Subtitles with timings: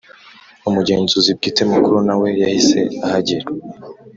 [0.69, 3.45] Umugenzuzi Bwite Mukuru nawe yahise ahagera